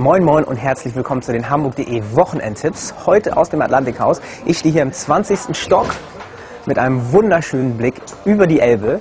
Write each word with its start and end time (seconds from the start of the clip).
Moin 0.00 0.22
Moin 0.22 0.44
und 0.44 0.54
herzlich 0.54 0.94
willkommen 0.94 1.22
zu 1.22 1.32
den 1.32 1.50
Hamburg.de 1.50 2.00
Wochenendtipps. 2.14 2.94
Heute 3.04 3.36
aus 3.36 3.50
dem 3.50 3.60
Atlantikhaus. 3.60 4.20
Ich 4.46 4.60
stehe 4.60 4.72
hier 4.72 4.82
im 4.82 4.92
20. 4.92 5.56
Stock 5.56 5.88
mit 6.66 6.78
einem 6.78 7.12
wunderschönen 7.12 7.76
Blick 7.76 7.96
über 8.24 8.46
die 8.46 8.60
Elbe. 8.60 9.00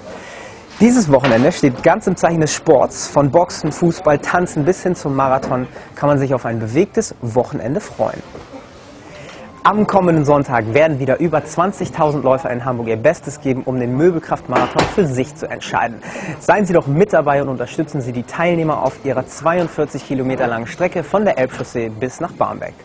Dieses 0.80 1.12
Wochenende 1.12 1.52
steht 1.52 1.84
ganz 1.84 2.08
im 2.08 2.16
Zeichen 2.16 2.42
des 2.42 2.52
Sports. 2.52 3.08
Von 3.10 3.30
Boxen, 3.30 3.72
Fußball, 3.72 4.18
Tanzen 4.18 4.66
bis 4.66 4.82
hin 4.82 4.96
zum 4.96 5.16
Marathon 5.16 5.68
kann 5.94 6.10
man 6.10 6.18
sich 6.18 6.34
auf 6.34 6.48
ein 6.48 6.58
bewegtes 6.58 7.14
Wochenende 7.22 7.80
freuen. 7.80 8.24
Am 9.68 9.86
kommenden 9.86 10.24
Sonntag 10.24 10.74
werden 10.74 10.98
wieder 10.98 11.20
über 11.20 11.40
20.000 11.40 12.22
Läufer 12.22 12.50
in 12.50 12.64
Hamburg 12.64 12.88
ihr 12.88 12.96
Bestes 12.96 13.42
geben, 13.42 13.64
um 13.66 13.78
den 13.78 13.98
Möbelkraftmarathon 13.98 14.86
für 14.86 15.06
sich 15.06 15.36
zu 15.36 15.46
entscheiden. 15.46 16.00
Seien 16.40 16.66
Sie 16.66 16.72
doch 16.72 16.88
mit 16.88 17.12
dabei 17.12 17.42
und 17.42 17.50
unterstützen 17.50 18.00
Sie 18.00 18.14
die 18.14 18.24
Teilnehmer 18.24 18.82
auf 18.82 19.04
ihrer 19.04 19.26
42 19.26 20.08
Kilometer 20.08 20.48
langen 20.48 20.68
Strecke 20.68 21.04
von 21.04 21.26
der 21.26 21.38
Elbchaussee 21.38 21.90
bis 21.90 22.22
nach 22.22 22.32
Barmbek. 22.32 22.76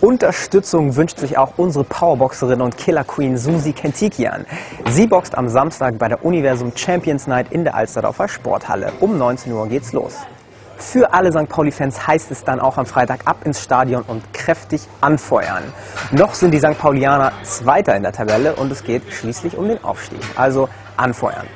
Unterstützung 0.00 0.94
wünscht 0.94 1.18
sich 1.18 1.36
auch 1.36 1.54
unsere 1.56 1.82
Powerboxerin 1.82 2.60
und 2.60 2.76
Killer 2.76 3.02
Queen 3.02 3.36
Susi 3.36 3.72
Kentikian. 3.72 4.46
Sie 4.90 5.08
boxt 5.08 5.36
am 5.36 5.48
Samstag 5.48 5.98
bei 5.98 6.06
der 6.06 6.24
Universum 6.24 6.70
Champions 6.76 7.26
Night 7.26 7.50
in 7.50 7.64
der 7.64 7.74
Alsterdorfer 7.74 8.28
Sporthalle. 8.28 8.92
Um 9.00 9.18
19 9.18 9.52
Uhr 9.52 9.66
geht's 9.66 9.92
los. 9.92 10.20
Für 10.80 11.12
alle 11.12 11.30
St. 11.30 11.46
Pauli-Fans 11.46 12.06
heißt 12.06 12.30
es 12.30 12.42
dann 12.42 12.58
auch 12.58 12.78
am 12.78 12.86
Freitag 12.86 13.26
ab 13.26 13.44
ins 13.44 13.62
Stadion 13.62 14.02
und 14.02 14.32
kräftig 14.32 14.88
anfeuern. 15.02 15.62
Noch 16.10 16.32
sind 16.32 16.52
die 16.52 16.58
St. 16.58 16.78
Paulianer 16.78 17.32
Zweiter 17.42 17.94
in 17.94 18.02
der 18.02 18.12
Tabelle 18.12 18.54
und 18.56 18.72
es 18.72 18.82
geht 18.82 19.02
schließlich 19.12 19.56
um 19.58 19.68
den 19.68 19.84
Aufstieg. 19.84 20.20
Also 20.36 20.70
anfeuern. 20.96 21.46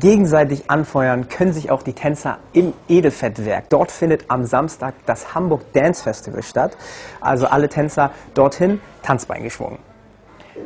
Gegenseitig 0.00 0.70
anfeuern 0.70 1.28
können 1.28 1.52
sich 1.52 1.70
auch 1.70 1.82
die 1.82 1.92
Tänzer 1.92 2.38
im 2.54 2.72
Edelfettwerk. 2.88 3.68
Dort 3.68 3.92
findet 3.92 4.24
am 4.28 4.44
Samstag 4.44 4.94
das 5.06 5.34
Hamburg 5.34 5.72
Dance 5.74 6.02
Festival 6.02 6.42
statt. 6.42 6.76
Also 7.20 7.46
alle 7.46 7.68
Tänzer 7.68 8.10
dorthin 8.32 8.80
Tanzbein 9.02 9.44
geschwungen. 9.44 9.78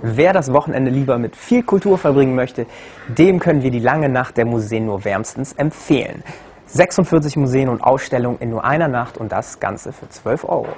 Wer 0.03 0.33
das 0.33 0.53
Wochenende 0.53 0.91
lieber 0.91 1.19
mit 1.19 1.35
viel 1.35 1.63
Kultur 1.65 1.99
verbringen 1.99 2.35
möchte, 2.35 2.67
dem 3.09 3.41
können 3.41 3.63
wir 3.63 3.71
die 3.71 3.81
lange 3.81 4.09
Nacht 4.09 4.37
der 4.37 4.47
Museen 4.47 4.87
nur 4.87 5.05
wärmstens 5.05 5.53
empfehlen. 5.55 6.23
46 6.69 7.37
Museen 7.39 7.71
und 7.71 7.83
Ausstellungen 7.83 8.39
in 8.41 8.51
nur 8.51 8.63
einer 8.63 8.89
Nacht 8.89 9.17
und 9.17 9.33
das 9.33 9.59
Ganze 9.59 9.91
für 9.91 10.09
12 10.09 10.45
Euro. 10.45 10.69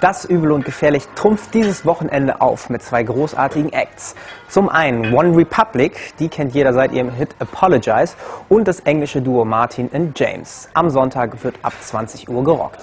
Das 0.00 0.24
Übel 0.24 0.50
und 0.50 0.64
Gefährlich 0.64 1.06
trumpft 1.14 1.54
dieses 1.54 1.86
Wochenende 1.86 2.40
auf 2.40 2.68
mit 2.70 2.82
zwei 2.82 3.04
großartigen 3.04 3.72
Acts. 3.72 4.16
Zum 4.48 4.68
einen 4.68 5.14
One 5.14 5.36
Republic, 5.36 6.14
die 6.18 6.28
kennt 6.28 6.54
jeder 6.54 6.72
seit 6.72 6.90
ihrem 6.90 7.12
Hit 7.12 7.36
Apologize, 7.38 8.16
und 8.48 8.66
das 8.66 8.80
englische 8.80 9.22
Duo 9.22 9.44
Martin 9.44 9.86
und 9.92 10.18
James. 10.18 10.68
Am 10.74 10.90
Sonntag 10.90 11.44
wird 11.44 11.54
ab 11.62 11.74
20 11.80 12.28
Uhr 12.28 12.42
gerockt. 12.42 12.80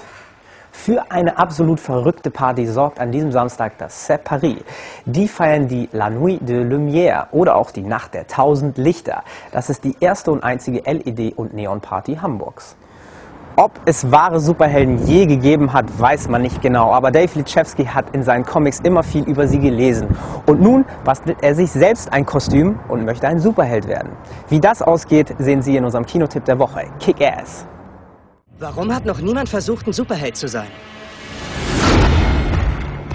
Für 0.82 1.12
eine 1.12 1.38
absolut 1.38 1.78
verrückte 1.78 2.32
Party 2.32 2.66
sorgt 2.66 3.02
an 3.02 3.12
diesem 3.12 3.34
Samstag 3.34 3.78
das 3.80 4.10
C'est 4.10 4.20
Paris. 4.20 4.60
Die 5.06 5.28
feiern 5.28 5.68
die 5.68 5.90
La 5.92 6.10
Nuit 6.10 6.40
de 6.48 6.64
Lumière 6.64 7.26
oder 7.32 7.58
auch 7.58 7.72
die 7.72 7.82
Nacht 7.82 8.14
der 8.14 8.28
tausend 8.28 8.78
Lichter. 8.78 9.24
Das 9.52 9.70
ist 9.70 9.84
die 9.84 9.98
erste 10.00 10.32
und 10.32 10.42
einzige 10.42 10.80
LED- 10.90 11.34
und 11.36 11.54
Neon-Party 11.54 12.16
Hamburgs. 12.16 12.78
Ob 13.58 13.72
es 13.84 14.10
wahre 14.10 14.40
Superhelden 14.40 15.06
je 15.06 15.26
gegeben 15.26 15.74
hat, 15.74 15.86
weiß 16.00 16.30
man 16.30 16.44
nicht 16.44 16.62
genau, 16.62 16.94
aber 16.94 17.12
Dave 17.12 17.38
Lichewski 17.38 17.84
hat 17.84 18.16
in 18.16 18.24
seinen 18.24 18.46
Comics 18.46 18.80
immer 18.80 19.04
viel 19.04 19.26
über 19.26 19.50
sie 19.50 19.60
gelesen. 19.60 20.08
Und 20.46 20.62
nun 20.62 20.86
bastelt 21.04 21.40
er 21.42 21.56
sich 21.56 21.72
selbst 21.72 22.14
ein 22.14 22.26
Kostüm 22.26 22.80
und 22.88 23.04
möchte 23.04 23.28
ein 23.28 23.40
Superheld 23.40 23.86
werden. 23.86 24.14
Wie 24.48 24.62
das 24.62 24.82
ausgeht, 24.82 25.36
sehen 25.40 25.62
Sie 25.62 25.76
in 25.76 25.84
unserem 25.84 26.06
Kinotipp 26.06 26.46
der 26.46 26.58
Woche, 26.58 26.86
Kick-Ass. 27.00 27.66
Warum 28.62 28.94
hat 28.94 29.06
noch 29.06 29.22
niemand 29.22 29.48
versucht, 29.48 29.88
ein 29.88 29.94
Superheld 29.94 30.36
zu 30.36 30.50
sein? 30.50 30.68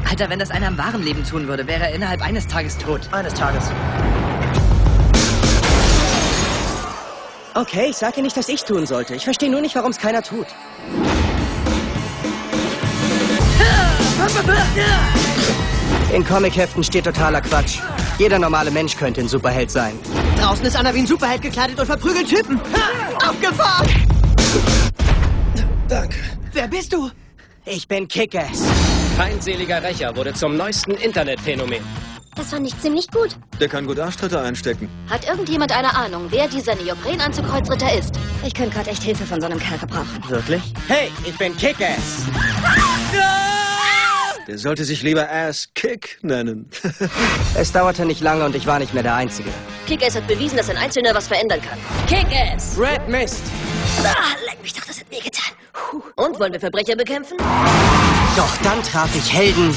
Alter, 0.09 0.31
wenn 0.31 0.39
das 0.39 0.51
einer 0.51 0.69
im 0.69 0.79
wahren 0.79 1.03
Leben 1.03 1.23
tun 1.23 1.47
würde, 1.47 1.67
wäre 1.67 1.83
er 1.83 1.95
innerhalb 1.95 2.23
eines 2.23 2.47
Tages 2.47 2.79
tot. 2.79 3.03
Eines 3.13 3.35
Tages. 3.35 3.71
Okay, 7.53 7.89
ich 7.91 7.97
sage 7.99 8.23
nicht, 8.23 8.35
dass 8.35 8.49
ich 8.49 8.65
tun 8.65 8.87
sollte. 8.87 9.15
Ich 9.15 9.25
verstehe 9.25 9.51
nur 9.51 9.61
nicht, 9.61 9.75
warum 9.75 9.91
es 9.91 9.99
keiner 9.99 10.23
tut. 10.23 10.47
In 16.15 16.25
Comicheften 16.25 16.83
steht 16.83 17.05
totaler 17.05 17.43
Quatsch. 17.43 17.81
Jeder 18.19 18.39
normale 18.39 18.71
Mensch 18.71 18.97
könnte 18.97 19.21
ein 19.21 19.29
Superheld 19.29 19.71
sein. 19.71 19.99
Draußen 20.41 20.65
ist 20.65 20.77
einer 20.77 20.95
wie 20.95 21.01
ein 21.01 21.07
Superheld 21.07 21.43
gekleidet 21.43 21.79
und 21.79 21.85
verprügelt 21.85 22.29
Typen. 22.31 22.59
Ha! 22.73 22.95
Danke. 25.89 26.17
Wer 26.53 26.69
bist 26.69 26.93
du? 26.93 27.11
Ich 27.67 27.87
bin 27.89 28.09
Kickers. 28.09 28.63
Feindseliger 29.17 29.83
Rächer 29.83 30.15
wurde 30.17 30.33
zum 30.35 30.57
neuesten 30.57 30.93
Internetphänomen. 30.93 31.83
Das 32.37 32.51
fand 32.51 32.67
ich 32.67 32.79
ziemlich 32.81 33.09
gut. 33.11 33.37
Der 33.61 33.69
kann 33.69 33.87
gut 33.87 33.99
Arschtritte 34.01 34.41
einstecken. 34.41 34.89
Hat 35.09 35.27
irgendjemand 35.27 35.71
eine 35.73 35.95
Ahnung, 35.95 36.27
wer 36.31 36.49
dieser 36.49 36.75
Neoprenanzug-Kreuzritter 36.75 37.97
ist? 37.97 38.19
Ich 38.45 38.55
könnte 38.55 38.75
gerade 38.75 38.91
echt 38.91 39.03
Hilfe 39.05 39.25
von 39.25 39.41
so 39.41 39.47
einem 39.47 39.61
Kerl 39.61 39.79
gebrauchen. 39.79 40.23
Wirklich? 40.29 40.63
Hey, 40.89 41.13
ich 41.25 41.39
bin 41.39 41.57
Kickers. 41.57 42.25
Der 44.47 44.59
sollte 44.59 44.85
sich 44.85 45.03
lieber 45.03 45.31
Ass 45.31 45.71
Kick 45.75 46.19
nennen. 46.23 46.69
Es 47.55 47.73
dauerte 47.73 48.05
nicht 48.05 48.21
lange 48.21 48.45
und 48.45 48.55
ich 48.55 48.67
war 48.67 48.79
nicht 48.79 48.93
mehr 48.93 49.03
der 49.03 49.15
Einzige. 49.15 49.49
Kick-Ass 49.87 50.17
hat 50.17 50.27
bewiesen, 50.27 50.57
dass 50.57 50.69
ein 50.69 50.77
Einzelner 50.77 51.15
was 51.15 51.29
verändern 51.29 51.61
kann. 51.63 51.79
Kick-Ass! 52.09 52.77
Red 52.79 53.09
Mist. 53.09 53.43
Ah, 54.05 54.35
leck 54.45 54.61
mich 54.61 54.75
doch, 54.75 54.85
das 54.85 55.01
hat 55.01 55.11
wehgetan. 55.11 55.55
Puh. 55.57 55.64
Und, 56.17 56.41
wollen 56.41 56.53
wir 56.53 56.61
Verbrecher 56.61 56.97
bekämpfen? 56.97 57.39
Doch 58.37 58.57
dann 58.63 58.83
traf 58.83 59.15
ich 59.15 59.33
Helden, 59.33 59.75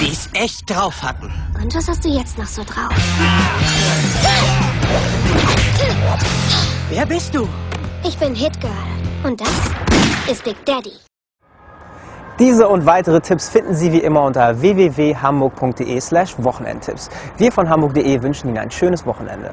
die 0.00 0.10
es 0.10 0.28
echt 0.34 0.70
drauf 0.70 1.02
hatten. 1.02 1.32
Und 1.60 1.74
was 1.74 1.88
hast 1.88 2.04
du 2.04 2.08
jetzt 2.08 2.38
noch 2.38 2.46
so 2.46 2.62
drauf? 2.62 2.94
Wer 6.90 7.06
bist 7.06 7.34
du? 7.34 7.48
Ich 8.06 8.16
bin 8.18 8.34
Hitgirl. 8.34 8.70
Und 9.24 9.40
das 9.40 9.48
ist 10.30 10.44
Big 10.44 10.64
Daddy. 10.64 10.92
Diese 12.38 12.68
und 12.68 12.86
weitere 12.86 13.20
Tipps 13.20 13.50
finden 13.50 13.74
Sie 13.74 13.92
wie 13.92 13.98
immer 13.98 14.22
unter 14.22 14.62
www.hamburg.de 14.62 16.00
slash 16.00 16.36
Wochenendtipps. 16.38 17.10
Wir 17.36 17.52
von 17.52 17.68
hamburg.de 17.68 18.22
wünschen 18.22 18.48
Ihnen 18.48 18.58
ein 18.58 18.70
schönes 18.70 19.04
Wochenende. 19.04 19.52